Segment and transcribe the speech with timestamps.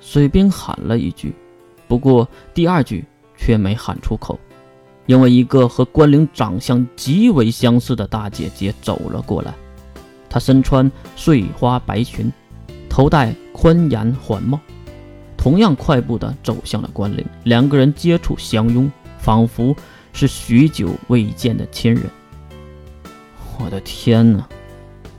[0.00, 1.34] 水兵喊了一句，
[1.86, 3.04] 不过第二句
[3.36, 4.38] 却没喊出口，
[5.06, 9.54] 因为一个和关灵长相极为相似的大姐姐走了过来。
[10.28, 12.32] 她身穿碎花白裙，
[12.88, 14.58] 头戴宽檐环帽，
[15.36, 17.24] 同样快步地走向了关灵。
[17.44, 19.74] 两个人接触相拥，仿佛
[20.12, 22.04] 是许久未见的亲人。
[23.58, 24.48] 我的天哪！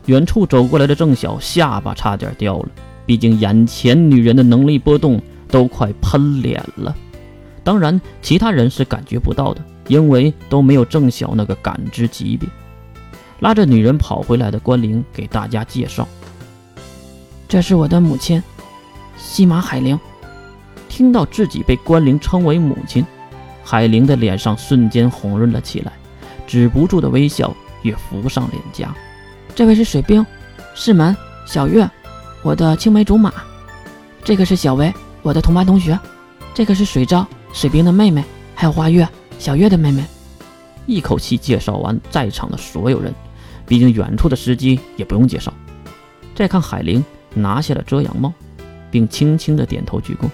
[0.07, 2.70] 远处走过来的郑晓下巴差点掉了。
[3.05, 6.95] 毕竟眼前女人的能力波动都快喷脸了，
[7.63, 12.48] 当然其他人是感觉不到的，因为都没有郑晓那个感知级别。
[13.40, 16.07] 拉着女人跑回来的关灵给大家介绍
[17.49, 18.41] ：“这是我的母亲，
[19.18, 19.99] 西马海灵。”
[20.88, 23.04] 听到自己被关灵称为母亲，
[23.63, 25.93] 海灵的脸上瞬间红润了起来，
[26.45, 28.93] 止不住的微笑也浮上脸颊。
[29.55, 30.26] 这位是水兵，
[30.76, 31.15] 世门
[31.48, 31.90] 小月。
[32.44, 33.31] 我的青梅竹马，
[34.23, 34.91] 这个是小薇，
[35.22, 35.98] 我的同班同学，
[36.55, 38.23] 这个是水昭，水兵的妹妹，
[38.55, 39.07] 还有花月，
[39.38, 40.04] 小月的妹妹。
[40.88, 43.13] 一口气介绍完在场的所有人，
[43.68, 45.54] 毕竟远处的司机也不用介绍。
[46.34, 48.34] 再看海玲拿下了遮阳帽，
[48.90, 50.27] 并轻轻的点头鞠躬：“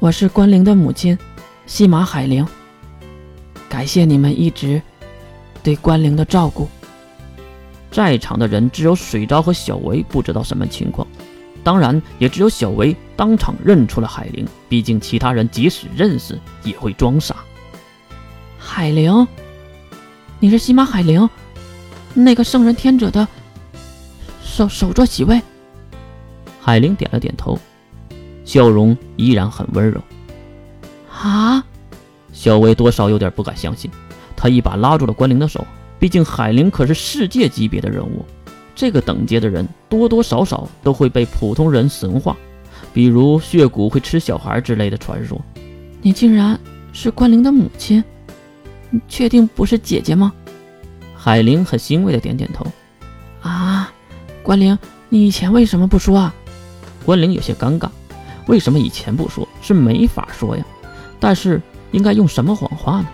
[0.00, 1.16] 我是关灵的母亲，
[1.66, 2.44] 西马海玲。
[3.68, 4.82] 感谢你们一直
[5.62, 6.68] 对关灵的照顾。”
[7.92, 11.06] 在场的人只有水昭和小维不知道什么情况。
[11.68, 14.48] 当然，也只有小维当场认出了海灵。
[14.70, 17.36] 毕竟其他人即使认识，也会装傻。
[18.58, 19.28] 海灵，
[20.40, 21.28] 你是西马海灵，
[22.14, 23.28] 那个圣人天者的
[24.42, 25.42] 首首座席位？
[26.58, 27.58] 海灵点了点头，
[28.46, 30.00] 笑容依然很温柔。
[31.12, 31.62] 啊！
[32.32, 33.90] 小维多少有点不敢相信，
[34.34, 35.66] 他一把拉住了关灵的手。
[35.98, 38.24] 毕竟海灵可是世界级别的人物。
[38.78, 42.36] 这个等阶的人多多少少都会被普通人神化，
[42.92, 45.36] 比如血骨会吃小孩之类的传说。
[46.00, 46.56] 你竟然
[46.92, 48.04] 是关灵的母亲？
[48.90, 50.32] 你确定不是姐姐吗？
[51.12, 52.64] 海灵很欣慰的点点头。
[53.42, 53.92] 啊，
[54.44, 54.78] 关灵，
[55.08, 56.32] 你以前为什么不说啊？
[57.04, 57.88] 关灵有些尴尬，
[58.46, 59.48] 为什么以前不说？
[59.60, 60.64] 是没法说呀。
[61.18, 61.60] 但是
[61.90, 63.08] 应该用什么谎话呢？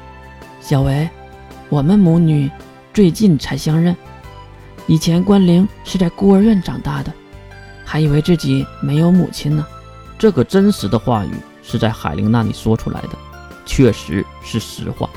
[0.60, 1.08] 小维，
[1.70, 2.50] 我们母女
[2.92, 3.96] 最近才相认。
[4.86, 7.12] 以前关灵是在孤儿院长大的，
[7.84, 9.66] 还以为自己没有母亲呢。
[10.18, 11.30] 这个真实的话语
[11.62, 13.10] 是在海灵那里说出来的，
[13.64, 15.08] 确实是实话。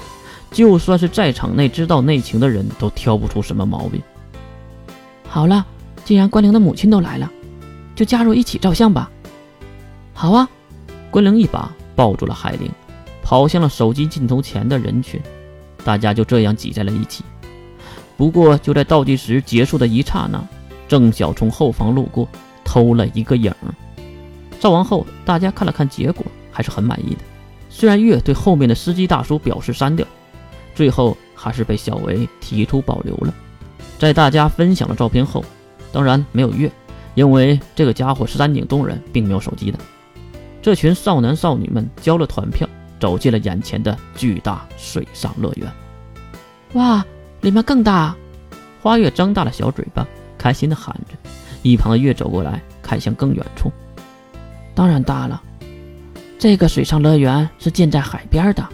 [0.51, 4.01] 就算是在场内知道内情的人都挑不出什么毛病。
[5.27, 5.65] 好了，
[6.05, 7.29] 既然关灵的母亲都来了，
[7.93, 9.11] 就加入一起照相吧。
[10.13, 10.49] 好啊！
[11.11, 12.71] 关灵一把抱住了海灵，
[13.21, 15.21] 跑向了手机镜头前的人群，
[15.83, 17.25] 大家就这样挤在了一起。
[18.17, 20.43] 不过，就在倒计时结束的一刹那，
[20.87, 22.27] 郑晓从后方路过，
[22.65, 23.53] 偷了一个影。
[24.59, 27.19] 照完后，大家看了看结果，还是很满意的。
[27.69, 30.03] 虽然月对后面的司机大叔表示删掉，
[30.73, 33.31] 最后还是被小维提出保留了。
[33.99, 35.45] 在大家分享了照片后，
[35.91, 36.71] 当然没有月，
[37.13, 39.77] 因为这个家伙是山顶洞人，并没有手机的。
[40.59, 42.67] 这群少男少女们交了团票，
[42.99, 45.71] 走进了眼前的巨大水上乐园。
[46.73, 47.05] 哇！
[47.41, 48.15] 里面更大，
[48.81, 50.05] 花月张大了小嘴巴，
[50.37, 51.15] 开心的喊着。
[51.61, 53.71] 一旁的月走过来，看向更远处。
[54.73, 55.41] 当然大了，
[56.39, 58.67] 这个水上乐园是建在海边的，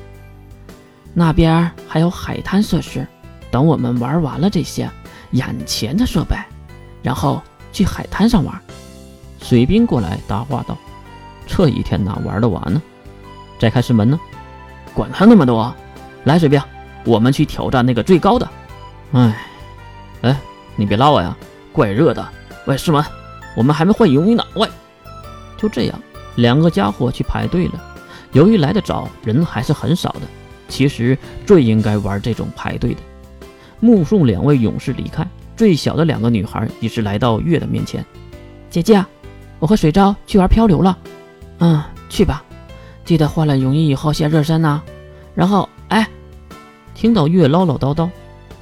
[1.13, 3.07] 那边还有海滩设施。
[3.51, 4.89] 等我们玩完了这些
[5.31, 6.35] 眼前的设备，
[7.03, 7.41] 然后
[7.71, 8.59] 去海滩上玩。
[9.41, 10.75] 水兵过来搭话道
[11.45, 12.81] ：“这一天哪玩得完呢？
[13.59, 14.19] 再开石门呢？
[14.93, 15.73] 管他那么多，
[16.23, 16.59] 来水兵。”
[17.05, 18.49] 我们去挑战那个最高的，
[19.11, 19.47] 哎，
[20.21, 20.41] 哎，
[20.75, 21.35] 你别拉我呀，
[21.71, 22.25] 怪热的。
[22.65, 23.03] 喂，师门，
[23.57, 24.43] 我们还没换泳衣呢。
[24.55, 24.67] 喂，
[25.57, 25.99] 就这样，
[26.35, 27.73] 两个家伙去排队了。
[28.31, 30.21] 由于来得早，人还是很少的。
[30.69, 33.01] 其实最应该玩这种排队的。
[33.81, 35.27] 目送两位勇士离开，
[35.57, 38.03] 最小的两个女孩也是来到月的面前。
[38.69, 39.03] 姐姐，
[39.59, 40.97] 我和水昭去玩漂流了。
[41.59, 42.41] 嗯，去吧，
[43.03, 44.81] 记得换了泳衣以后先热身呐。
[45.35, 45.82] 然后，哎。
[47.03, 48.09] 听到月唠唠叨叨，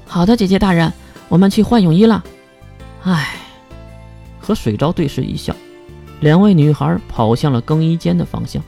[0.08, 0.92] 好的，姐姐大人，
[1.30, 2.24] 我们去换泳衣了。
[3.04, 3.36] 唉，
[4.40, 5.56] 和水昭对视一笑，
[6.22, 8.60] 两位女孩跑向了更衣间的方向，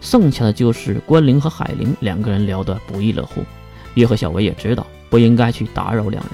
[0.00, 3.44] 剩下的就是关灵和海灵两个人聊得不亦乐乎。
[3.96, 6.32] 月和小维也知道不应该去打扰两人，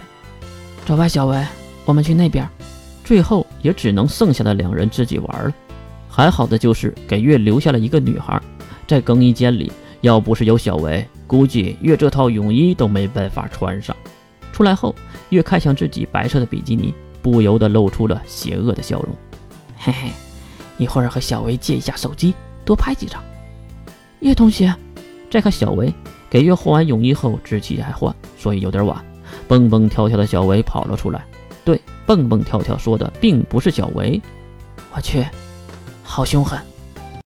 [0.86, 1.44] 走吧，小维，
[1.84, 2.48] 我们去那边。
[3.02, 5.52] 最后也只能剩下的两人自己玩了。
[6.08, 8.40] 还好的就是给月留下了一个女孩，
[8.86, 11.04] 在更衣间里，要不是有小维。
[11.34, 13.96] 估计月这套泳衣都没办法穿上。
[14.52, 14.94] 出来后，
[15.30, 19.08] 月看向自己白色的比基尼，不由得露出了邪恶的笑容。
[19.76, 20.10] 嘿嘿，
[20.78, 23.20] 一会儿和小维借一下手机，多拍几张。
[24.20, 24.72] 叶同学，
[25.28, 25.92] 再看小维
[26.30, 29.04] 给月换完泳衣后知其还换，所以有点晚。
[29.48, 31.24] 蹦蹦跳跳的小维跑了出来。
[31.64, 34.22] 对，蹦蹦跳跳说的并不是小维。
[34.94, 35.26] 我去，
[36.04, 36.56] 好凶狠。